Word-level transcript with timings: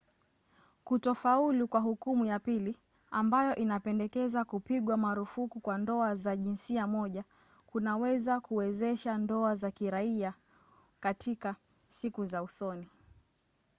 kutofaulu 0.83 1.67
kwa 1.67 1.79
hukumu 1.79 2.25
ya 2.25 2.39
pili 2.39 2.77
ambayo 3.11 3.55
inapendekeza 3.55 4.45
kupigwa 4.45 4.97
marufuku 4.97 5.59
kwa 5.59 5.77
ndoa 5.77 6.15
za 6.15 6.35
jinsia 6.35 6.87
moja 6.87 7.23
kunaweza 7.67 8.39
kuwezesha 8.39 9.17
ndoa 9.17 9.55
za 9.55 9.71
kiraia 9.71 10.33
katika 10.99 11.55
siku 11.89 12.25
za 12.25 12.43
usoni 12.43 12.89